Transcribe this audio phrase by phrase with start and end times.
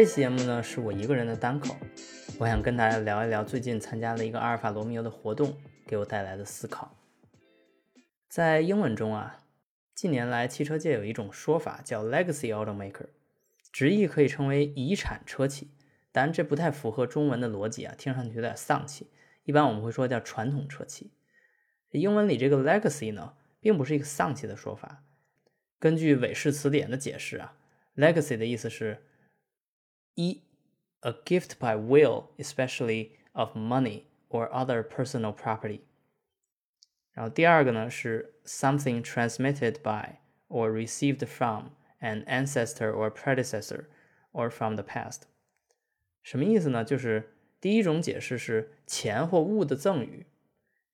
[0.00, 1.76] 这期节目呢是我一个人的单口，
[2.38, 5.54] 我想跟大家聊一聊最近参加了一个阿尔法罗密欧的活动
[5.86, 6.96] 给我带来的思考。
[8.26, 9.40] 在英文中啊，
[9.94, 13.08] 近年来汽车界有一种说法叫 legacy automaker，
[13.70, 15.68] 直译可以称为遗产车企，
[16.12, 19.10] 当然这不太符合中文的逻辑啊，听上去有点丧气。
[19.44, 21.12] 一般我们会说叫传统车企。
[21.90, 25.04] 英文里这个 legacy 呢，并不是一个丧气的说法。
[25.78, 27.52] 根据韦氏词典的解释啊
[27.96, 29.02] ，legacy 的意思是。
[30.15, 30.41] 一，
[31.01, 35.81] a gift by will, especially of money or other personal property。
[37.11, 43.85] 然后第二个呢是 something transmitted by or received from an ancestor or predecessor
[44.31, 45.23] or from the past。
[46.23, 46.83] 什么意思呢？
[46.83, 50.25] 就是第一种解释是钱或物的赠与，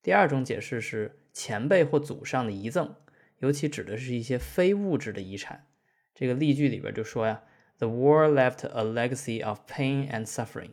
[0.01, 2.95] 第二种解释是前辈或祖上的遗赠，
[3.37, 5.67] 尤其指的是一些非物质的遗产。
[6.13, 7.43] 这个例句里边就说呀。
[7.78, 10.70] The war left a legacy of pain and suffering，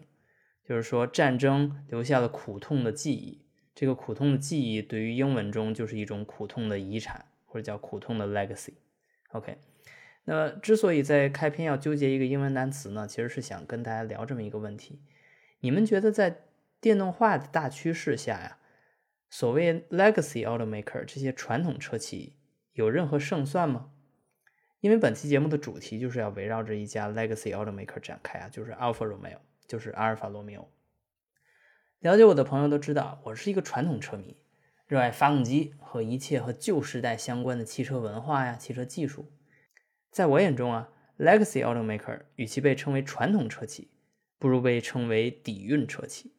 [0.64, 3.42] 就是说战争留下了苦痛的记忆。
[3.76, 8.74] 这个苦痛的记忆对于英文中就是一种苦痛的遗产，或者叫苦痛的 legacy。
[9.32, 9.58] OK，
[10.26, 15.02] 那之所以在开篇要纠结一个英文单词呢，其实是想跟大家聊这么一个问题：
[15.60, 16.44] 你们觉得在
[16.80, 18.58] 电动化的大趋势下呀，
[19.30, 22.38] 所谓 legacy automaker 这些传统车企
[22.74, 23.90] 有任何胜算吗？
[24.84, 30.70] 因为本期节目的主题就是要围绕着一家 legacy automaker 展开啊，就是 Alfa Romeo，就是阿尔法罗密欧。
[32.00, 34.36] 了解我的朋友都知道，我是一个传统车迷，
[34.86, 39.32] 热爱发动机和一切和旧时代相关的汽车文化呀、汽车技术。
[40.12, 43.90] 在我眼中啊，legacy automaker 与其被称为传统车企，
[44.38, 46.36] 不如被称为底蕴车企。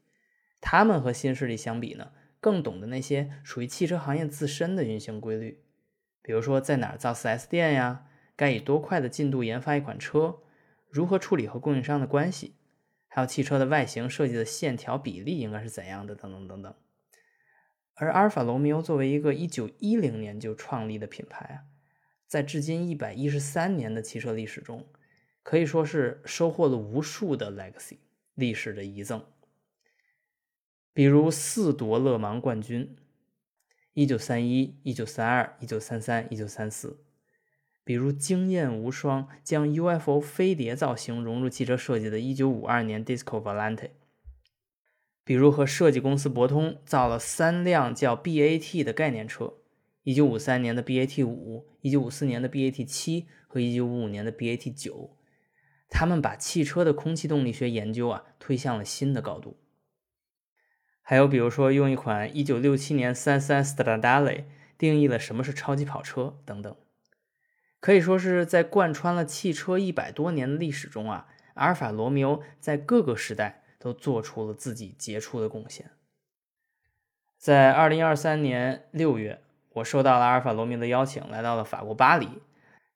[0.61, 5.64] 他们和新势力相比呢，更懂得那些属于汽车行业自身的运行规律，
[6.20, 8.11] 比如说在哪儿造 4S 店呀。
[8.36, 10.40] 该以多快的进度研发一款车？
[10.90, 12.55] 如何处理和供应商的关系？
[13.08, 16.14] 还有汽车的外形设计的线条比例应该是怎样的？
[16.14, 16.74] 等等等等。
[17.95, 21.62] 而阿尔法罗密欧作为一个1910年就创立的品牌啊，
[22.27, 24.84] 在至今113年的汽车历史中，
[25.45, 27.98] 可以说是收获了无数的 legacy
[28.34, 29.24] 历史的遗赠。
[30.92, 32.96] 比如四夺勒芒冠军
[33.95, 36.95] ：1931、1932、1933、1934。
[37.84, 43.90] 比如惊艳无双，将 UFO 飞碟造型融入汽车设计的1952年 Disco Volante；
[45.22, 49.55] 比如和设计公司博通造了三辆叫 BAT 的概念车
[50.05, 55.11] ：1953年的 BAT5、1954年的 BAT7 和1955年的 BAT9。
[55.90, 59.58] 他们把汽车的空气动力学研究啊推向了新的高度。
[61.02, 64.45] 还有比如说用一款1967年33 Stradale
[64.78, 66.74] 定义了什么是超级跑车等等。
[67.84, 75.90] 可以说是在贯穿了汽车一百多年的历史中啊，阿尔法罗密欧在各个时代都做出了自己杰出的贡献。
[77.36, 79.42] 在二零二三年六月，
[79.74, 82.40] 我收到了阿尔法罗密欧的邀请，来到了法国巴黎，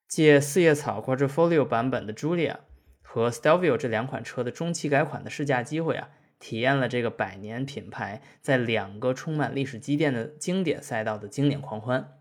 [0.08, 2.56] 借四叶草 Quadrifoglio 版本的 Giulia
[3.02, 12.14] 和 Stelvio 这两款车的中期改款的试驾机会啊，体验了这个百年品牌在两个充满历史积淀的经典赛道的经典狂欢。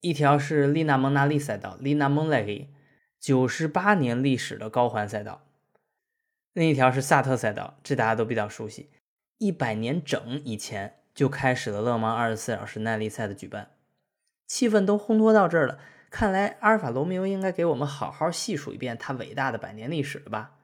[0.00, 2.68] 一条是利纳蒙纳利赛道 （Lina m o n l e
[3.18, 5.40] 九十八年历史的高环赛道；
[6.52, 8.90] 另一条是萨特赛道，这大家都比较熟悉，
[9.38, 13.70] 一百年整以前就开始了勒芒二十四小时耐力赛的举办。
[14.46, 15.80] 气氛都烘托到这儿了，
[16.10, 20.58] 看来阿尔法罗密欧应该给我们好好细数一遍它伟大的百年历史了吧？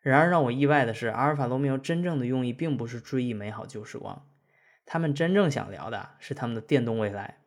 [0.00, 4.24] 然而让我意外的是，阿尔法罗密欧真正的用意并不是追忆美好旧时光，
[4.86, 7.38] 他们真正想聊的是他们的电动未来。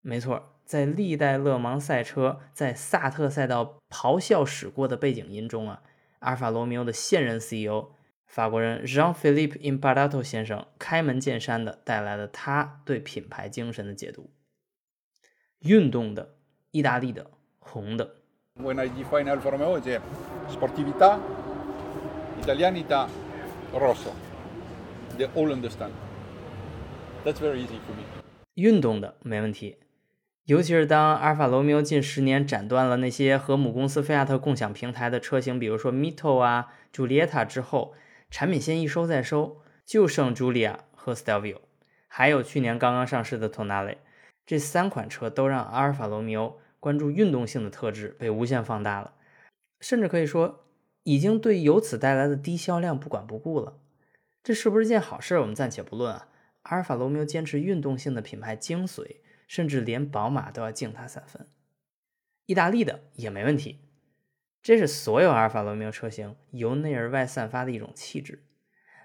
[0.00, 5.82] 没错，在历代勒芒赛车在萨特赛道咆哮驶过的背景音中啊，
[6.20, 7.90] 阿尔法罗密欧的现任 CEO
[8.26, 14.30] 法国人 Jean-Philippe Imparato 先生开门见山的带来了他对品牌精神的解读：
[15.60, 16.36] 运动的、
[16.70, 18.16] 意大利的、红的。
[18.60, 20.00] When I define Alfa Romeo, it's
[20.50, 21.18] sportività,
[22.42, 23.08] italianità,
[23.72, 24.12] rosso.
[25.16, 25.92] They all understand.
[27.24, 28.04] That's very easy for me.
[28.54, 29.76] 运动的没问题。
[30.48, 37.92] 尤其是当阿尔法罗密欧近十年斩断了那些和母公司菲亚特共享平台的车型，比如说 Mito 啊、朱丽叶塔之后，
[38.30, 41.58] 产品线一收再收，就剩 Julia 和 Stelvio，
[42.06, 43.98] 还有去年刚刚上市的 Tonale，
[44.46, 49.12] 这三款车都让阿尔法罗密欧关注运动性的特质被无限放大了，
[49.82, 50.64] 甚至可以说
[51.02, 53.74] 已经对由此带来的低销量不管不顾了。
[54.42, 55.38] 这是不是件好事？
[55.40, 56.28] 我们暂且不论啊。
[56.62, 59.16] 阿尔法罗密欧坚持运动性的品牌精髓。
[59.48, 61.48] 甚至连宝马都要敬他三分，
[62.46, 63.80] 意大利的也没问题。
[64.62, 68.44] 这是所有阿尔法罗密欧车型由内而外散发的一种气质。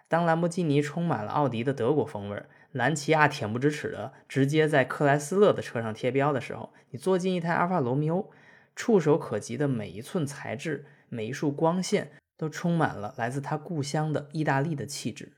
[0.09, 8.29] 当兰博基尼充满了奥迪的德国风味，兰奇亚恬不知耻的直接在克莱斯勒的车上贴标的时候，你坐进一台阿尔法罗密欧，
[8.75, 15.31] 触手可及的每一寸材质、每一束光线，都充满了来自他故乡的意大利的气质。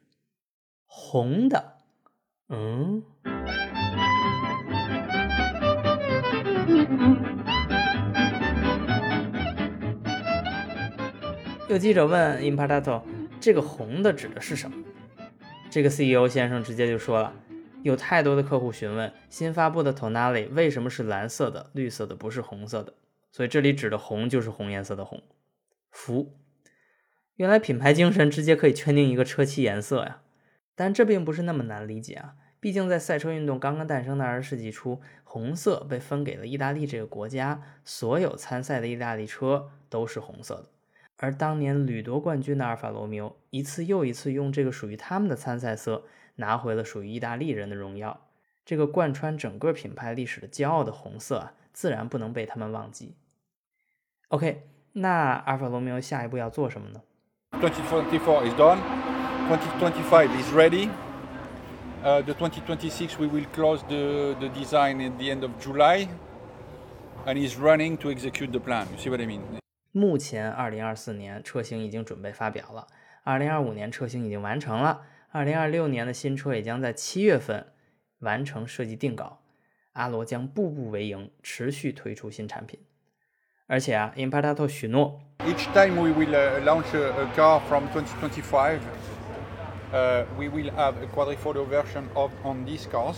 [0.85, 1.77] 红的，
[2.49, 3.03] 嗯。
[11.67, 13.01] 有记者问 Imparato：“
[13.39, 14.77] 这个红的指的是什么？”
[15.69, 17.33] 这个 CEO 先生直接就说了
[17.83, 22.93] ：“有太多的客户询问新发布的 Tonale 为什么是蓝色的、绿色的，不是红色的。
[23.31, 25.21] 所以这里指的红就是红颜色的红。”
[25.91, 26.37] 服，
[27.35, 30.21] 原来品牌精神直接可以圈定一个车漆颜色呀！
[30.75, 32.35] 但这并不是那么难理解啊，
[32.65, 40.65] 毕竟在赛车运动刚刚诞生的二十世纪初，红色被分给了意大利这个国家，所有参赛的意大利车都是红色的。
[41.17, 46.05] 而当年屡夺冠军的阿尔法罗密欧，一次又一次用这个属于他们的参赛色，
[46.37, 48.25] 拿回了属于意大利人的荣耀。
[48.65, 53.15] 这个贯穿整个品牌历史的骄傲的红色，自然不能被他们忘记。
[54.29, 54.63] OK，
[54.93, 57.03] 那阿尔法罗密欧下一步要做什么呢
[57.51, 58.79] ？2024 is done.
[59.51, 60.89] 2025 is ready.
[62.05, 66.07] Uh, the 2026 we will close the the design at the end of July,
[67.25, 68.85] and is running to execute the plan.
[68.91, 69.41] You see what I mean?
[69.91, 72.85] 目前，二零二四年车型已经准备发表了，
[73.23, 77.73] 二零二五年车型已经完成了，二零二六年的新车也将在七月份
[78.19, 79.39] 完成设计定稿。
[79.93, 82.79] 阿罗将步步为营，持续推出新产品。
[83.65, 88.77] 而且啊，Imparato 许诺，Each time we will launch a car from 2025,
[90.37, 93.17] we will have a quadrifoglio version of on these cars。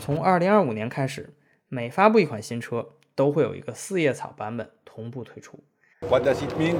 [0.00, 1.32] 从二零二五年开始，
[1.68, 5.62] 每发布一款新车，都会有一个四叶草版本同步推出。
[6.08, 6.78] What does it mean?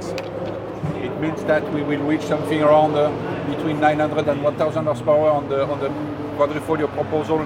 [0.97, 3.11] It means that we will reach something around uh,
[3.47, 5.89] between 900 and 1,000 horsepower on the on the
[6.37, 7.45] quadrifoglio proposal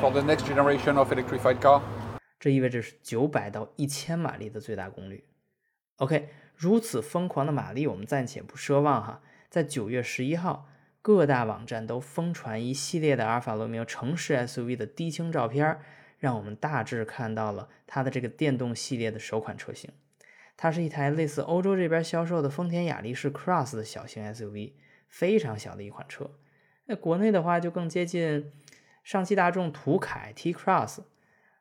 [0.00, 1.80] for the next generation of electrified car.
[2.38, 5.24] 这意味着是九百到一千马力的最大功率。
[5.96, 9.22] OK，如此疯狂的马力，我们暂且不奢望哈。
[9.48, 10.68] 在九月十一号，
[11.06, 15.78] 各大网站都疯传一系列的阿尔法罗密欧城市 SUV 的低清照片，
[16.18, 19.88] 让我们大致看到了它的这个电动系列的首款车型。
[20.56, 24.72] 它是一台类似欧洲这边销售的丰田雅力士 Cross 的小型 SUV，
[25.08, 26.28] 非常小的一款车。
[26.86, 28.50] 那国内的话就更接近
[29.04, 31.02] 上汽大众途凯 T Cross。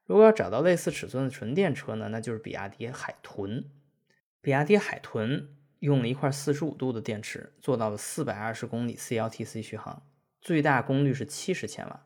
[0.07, 3.63] 如果要找到类似尺寸的纯电车呢，那就是比亚迪海豚。
[4.41, 10.01] 比亚迪海豚用了一块四十五度的电池，做到了四百二十公里 CLTC 续航，
[10.41, 12.05] 最大功率是七十千瓦。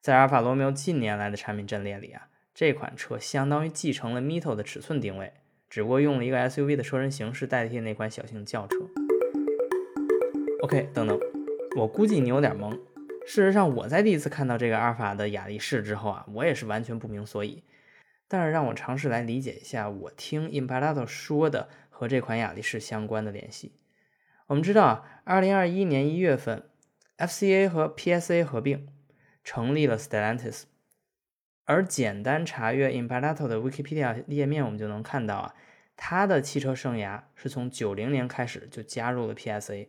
[0.00, 5.32] 在阿尔法罗密欧近年来的产品阵列里啊，这款车相当于继承了 Mito 的尺寸定位。
[5.70, 8.76] 只不过用了一个 SUV 的车身形式代替那款小型轿车。
[10.60, 11.18] OK，等等，
[11.76, 12.72] 我估计你有点懵。
[13.24, 17.62] 事实上，我在第一次看到这个阿尔法的雅力士之后啊，我也是完全不明所以。
[18.28, 21.68] 但是让我尝试来理解一下，我听 Imparato 说的
[22.02, 23.76] 和这款雅力士相关的联系。
[24.48, 26.68] 我们知道啊，二零二一年一月份
[27.16, 28.88] ，FCA 和 PSA 合并，
[29.44, 30.64] 成立了 Stellantis。
[31.62, 35.54] 而简单查阅 Imparato 的 Wikipedia 页面，我们就能看到啊，
[35.96, 39.86] 他的汽车生涯是从九零年开始就加入了 PSA，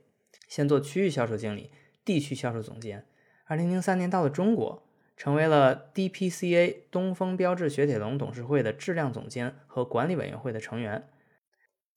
[0.47, 1.71] 先做区域销售经理、
[2.05, 3.07] 地区销售总监。
[3.45, 11.07] 二零零三年到了中国，成为了 DPCA 东风标致雪铁龙董事会的质量总监和管理委员会的成员。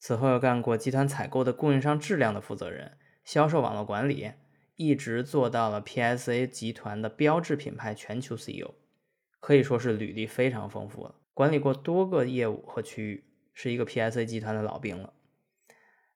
[0.06, 2.92] 此后又干过集团采购的供应商质量的负责人、
[3.24, 4.30] 销售网络管理，
[4.76, 8.74] 一直做到了 PSA 集团的标志品牌全球 CEO。
[9.40, 15.12] 可以说是履历非常丰富了，管理过多个业务和区域，是一个 PSA 集团的老兵了。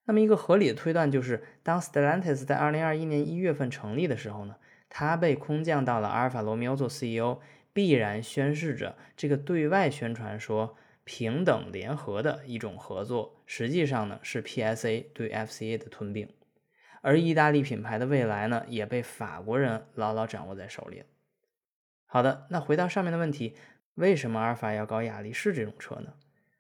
[0.05, 4.55] 那么一个合理的推断就是，当 Stellantis 在2021年1月份成立的时候呢，
[4.89, 7.41] 他被空降到了阿尔法罗密欧做 CEO，
[7.73, 10.77] 必然宣示着这个对外宣传说
[11.13, 16.29] 平等联合的一种合作，实际上呢是 PSA 对 FCA 的吞并，
[17.03, 21.07] 而意大利品牌的未来呢也被法国人牢牢掌握在手里了。
[22.07, 23.57] 好的，那回到上面的问题，
[23.97, 26.13] 为什么阿尔法要搞雅力士这种车呢？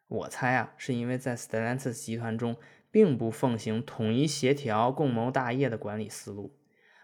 [0.09, 2.57] 我猜啊，是因为在 Stellantis 集团中
[2.91, 6.59] 并不奉行统一协调、共谋大业的管理思路，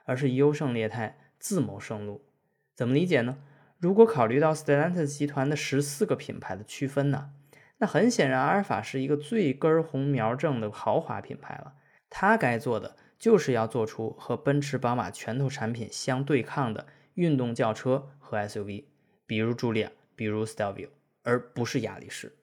[0.04, 2.26] 而是优胜劣汰、自谋生路。
[2.74, 3.38] 怎么理解呢？
[3.86, 7.30] 如果考虑到 Stellantis 集团的十四个品牌的区分呢，
[7.78, 11.74] 那很显然阿尔法是一个最根红苗正的豪华品牌了。
[12.10, 18.08] 它该做的就是要做出和奔驰、宝马拳头产品相对抗的运动轿车。
[18.18, 18.86] 和 SUV，
[19.24, 20.88] 比如 Giulia，比如 Stelvio，
[21.22, 22.34] 而不是雅力士。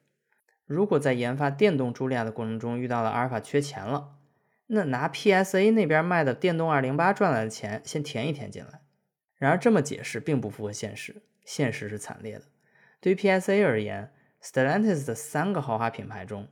[0.64, 4.14] 如果在研发电动茱莉亚的过程中遇到了阿尔法缺钱了，
[4.68, 8.80] 那拿 PSA 那边卖的电动208赚来的钱先填一填进来。
[9.36, 12.44] 然而这么解释并不符合现实，现实是惨烈的。
[13.00, 16.48] 对于 PSA 而言，Stellantis 的三个豪华品牌中，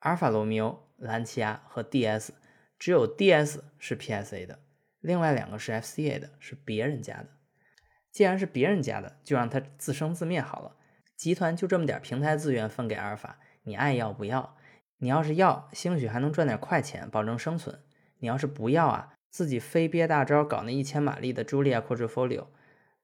[0.00, 2.30] 阿尔法罗密欧、兰奇亚和 DS
[2.78, 4.58] 只有 DS 是 PSA 的，
[5.00, 7.28] 另外两个是 FCA 的，是别人家的。
[8.10, 10.76] 既然是别人家的，就让它自生自灭好了。
[11.16, 13.38] 集团就这么点平台资源分给阿尔法。
[13.64, 14.56] 你爱要不要？
[14.98, 17.78] 你要是要，兴许还能赚点快钱，保证生存。
[18.18, 22.46] 你要是不要啊，自己非憋大招搞那一千马力的 Julia Quadrifoglio，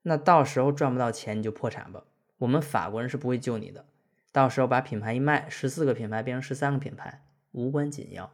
[0.08, 2.04] 那到时候赚不到钱你就破产吧。
[2.38, 3.84] 我们法国人是不会救你的。
[4.30, 8.32] 到时候把品牌一卖，十四个品牌变成十三个品牌，无关紧要。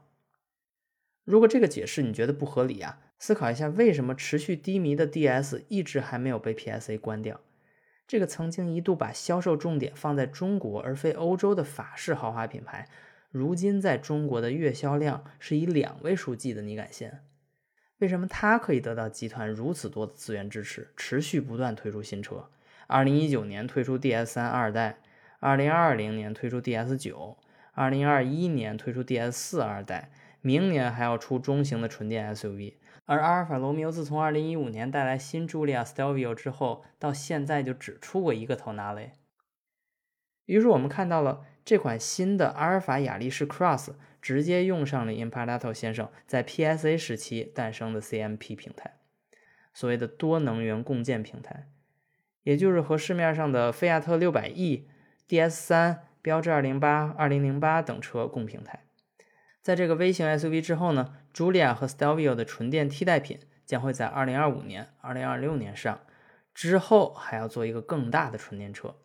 [1.24, 7.40] 如果这个解释你觉得不合理啊，思考一下为什么持续低迷的 DS 一直还没有被 PSA 关掉。
[8.06, 12.86] 这个曾经一度把销售重点放在中国而非欧洲的法式豪华品牌，
[13.30, 17.10] 如今在中国的月销量是以两位数计的，你敢信？
[18.02, 22.48] 为什么它可以得到集团如此多的资源支持，持续不断推出新车？
[22.88, 24.98] 二零一九年推出 DS 三二代，
[25.38, 27.36] 二零二零年推出 DS 九，
[27.70, 32.74] 二零二一年推出 DS 四二代，明年还要出中型的纯电 SUV。
[33.04, 39.12] 而阿尔法罗密欧自从2015年带来新茱莉亚 Stelvio 之后，到现在就只出过一个头拿雷。
[40.46, 43.92] 于是我们看到了这款新的阿尔法雅力士 Cross
[44.22, 48.94] 直接用上了 Imparato 先生在 PSA 时期诞生的 CMP 平台，
[49.74, 51.68] 所谓的多能源共建平台，
[52.44, 54.84] 也就是和市面上的菲亚特 600e、
[55.28, 58.84] DS3、标致208、2008等车共平台。
[59.60, 66.00] 在这个微型 SUV 之后呢，Julia 和 Stelvio 的纯电替代品将会在2025年、2026年上，
[66.54, 68.96] 之后还要做一个更大的纯电车。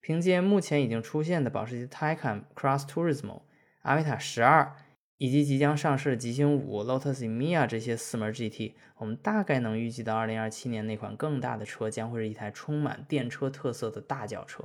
[0.00, 3.40] 凭借目前已经出现的保时捷 Taycan Cross Turismo、
[3.84, 4.74] 阿维塔十二
[5.18, 14.64] 以及即将上市的极星五、Lotus Emea 这些四门 GT，我们大概能预计到2027年那款更大的车将会是一台充满电车特色的大轿车。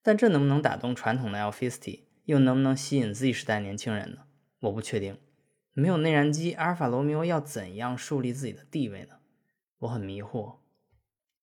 [0.00, 4.18] 但这能不能打动传统的 l f i s t 又能不能吸引 Z 时代年轻人呢？
[4.60, 5.18] 我不确定，
[5.72, 9.16] 没有内燃机，阿尔法罗密欧要怎样树立自己的地位呢？
[9.80, 10.58] 我很迷惑。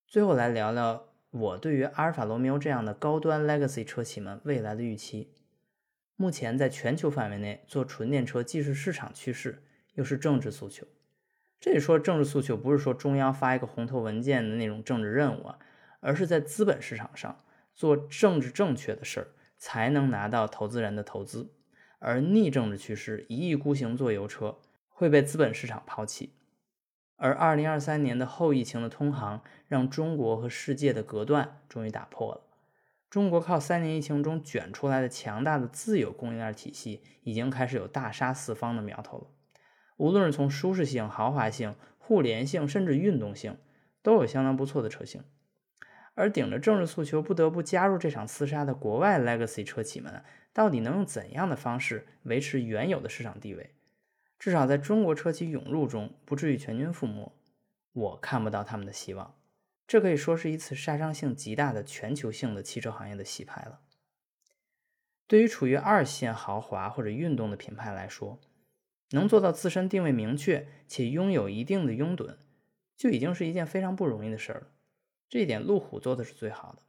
[0.08, 5.34] 最后来聊聊我对于阿尔法罗密欧这样的高端 Legacy 车企们未来的预期。
[6.24, 9.62] 目前在全球范围内做纯电车，既是市场趋势，
[9.96, 10.88] 又是政治诉求。
[11.60, 15.60] 这里说政治诉求，不是说中央发一个红头文件的那种政治任务啊，
[16.00, 19.28] 而是在资本市场上做政治正确的事儿，
[19.58, 21.52] 才能拿到投资人的投资。
[22.00, 26.32] 而逆政治趋势，一意孤行做油车会被资本市场抛弃。
[27.18, 32.42] 而二零二三年的后疫情的通航，让中国和世界的隔断终于打破了。
[33.14, 39.28] 中国靠三年疫情中卷出来的强大的自有供应链体系，已经开始有大杀四方的苗头了。
[39.98, 43.60] 无论是从舒适性、豪华性、互联性，甚至运动性，
[44.02, 45.24] 都有相当不错的车型。
[46.16, 50.24] 而顶着政治诉求不得不加入这场厮杀的国外 Legacy 车企们。
[50.52, 53.76] 到底能用怎样的方式维持原有的市场地位？
[54.40, 57.32] 至少在中国车企涌入中，不至于全军覆没。
[57.92, 59.36] 我看不到他们的希望。
[59.86, 63.82] 这可以说是一次杀伤性极大的全球性的汽车行业的洗牌了。
[65.28, 68.40] 对于处于二线豪华或者运动的品牌来说，
[69.12, 72.38] 能做到自身定位明确且拥有一定的拥趸，
[72.98, 74.68] 就已经是一件非常不容易的事儿了。
[75.30, 76.84] 这一点，路虎做的是最好的。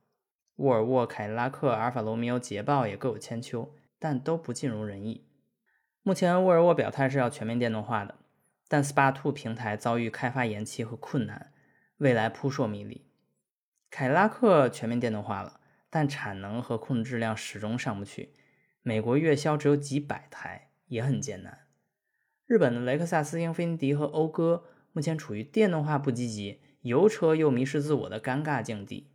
[0.56, 5.26] 沃尔沃、凯迪拉克、阿尔法罗密欧、捷豹也各有千秋，但都不尽如人意。
[6.02, 8.16] 目前，沃尔沃表态是要全面电动化的，
[8.68, 11.52] 但 SPA2 平台遭遇开发延期和困难，
[11.98, 13.06] 未来扑朔迷离。
[13.90, 18.34] 凯迪拉克全面电动化了，但产能和控制质量始终上不去，
[18.82, 21.66] 美国月销只有几百台，也很艰难。
[22.46, 29.12] 日本的雷克萨斯、英菲尼迪和讴歌目前处于电动化不积极、油车又迷失自我的尴尬境地。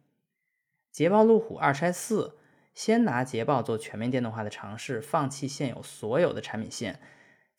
[0.91, 2.37] 捷豹路虎二拆四，
[2.73, 6.99] 先拿捷豹做全面电动化的尝试，放弃现有所有的产品线，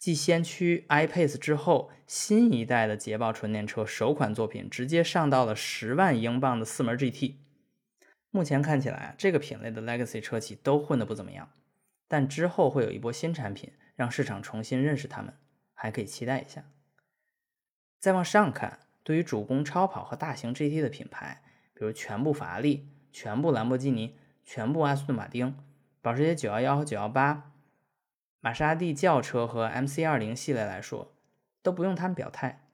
[0.01, 7.35] 继先驱 iPace 之后，新一代的捷豹纯电车首款作品直接上到了十万英镑的四门 GT。
[8.31, 11.51] 目前看起来，这个品类的 Legacy 车企都混得不怎么样，
[12.09, 15.35] 但之后会有一波新产品，让市场重新认识他们，
[15.75, 16.65] 还可以期待一下。
[17.99, 21.43] 再往上看，对于主攻超跑和大型 GT 的品牌，
[21.75, 22.89] 比如全部法拉利。
[23.13, 25.57] 全部兰博基尼、全部阿斯顿马丁、
[26.01, 27.43] 保时捷911和918、
[28.41, 31.15] 玛莎拉蒂轿车和 MC20 系列来说，
[31.63, 32.67] 都不用他们表态，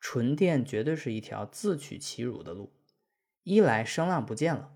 [0.00, 2.72] 纯电绝对是一条自取其辱的路。
[3.42, 4.72] 一来声浪不见了，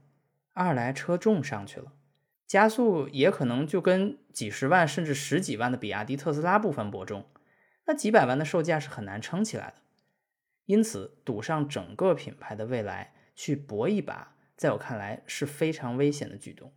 [0.52, 1.92] 二来车重上去了，
[2.46, 7.24] 加速也可能就跟几十万甚至十几万的比亚迪、特斯拉不分伯仲，
[7.86, 9.76] 那几百万的售价是很难撑起来的。
[10.66, 16.74] 因此，赌上整个品牌的未来去搏一把，在我看来是非常危险的举动。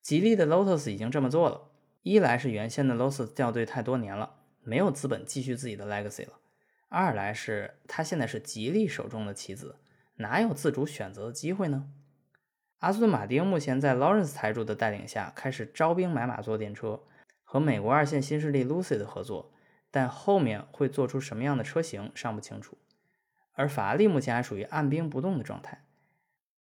[0.00, 1.70] 吉利的 Lotus 已经这么做了，
[2.04, 6.34] 一来是原先的 Lotus 掉队太多年了，没有资本继续自己的 legacy 了；
[6.90, 9.76] 二来是他现在是吉利手中的棋子，
[10.16, 11.88] 哪有自主选择的机会呢？
[12.80, 17.00] 阿斯顿马丁目前在 Lawrence 财主的带领下，开始招兵买马做电车，
[17.42, 19.54] 和美国二线新势力 Lucid 合作，
[19.90, 22.76] 但后面会做出什么样的车型尚不清楚。
[23.54, 25.86] 而法拉利目前还属于按兵不动的状态，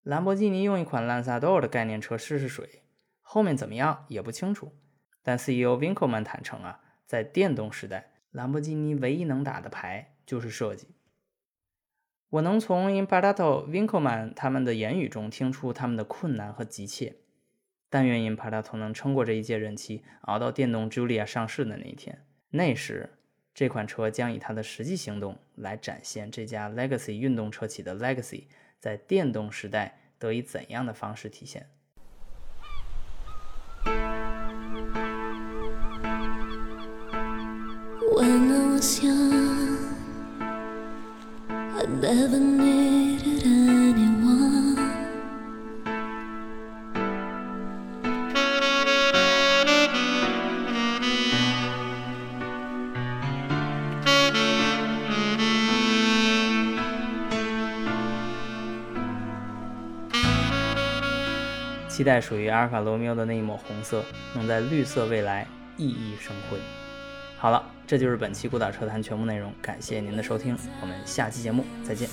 [0.02, 2.80] 兰博基尼用一款兰萨多的概念车试试水。
[3.20, 4.72] 后面怎么样也不清楚，
[5.26, 10.86] 但 CEO Winkleman 坦诚啊，在电动时代，兰博基尼唯一能打的牌就是设计。
[12.28, 17.16] 我能从 Imparato Winkleman 他们的言语中听出他们的困难和急切。
[17.90, 22.24] 但愿 Imparato 能撑过这一届任期，熬到电动 Julia 上市的那一天。
[22.50, 23.10] 那时，
[23.52, 28.44] 这款车将以它的实际行动来展现这家 Legacy 运动车企的 Legacy
[28.78, 31.68] 在电动时代得以怎样的方式体现。
[61.88, 66.58] “期待属于阿尔法罗密欧的那一抹红色，能在绿色未来熠熠生辉。”
[67.38, 72.08] 好了，这就是本期《孤岛车谈》全部内容，感谢您的收听，我们下期节目再见。